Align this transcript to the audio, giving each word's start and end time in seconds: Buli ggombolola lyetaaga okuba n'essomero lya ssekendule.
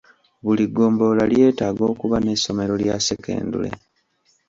Buli 0.43 0.63
ggombolola 0.69 1.23
lyetaaga 1.31 1.83
okuba 1.91 2.17
n'essomero 2.19 2.73
lya 2.83 2.95
ssekendule. 2.99 3.69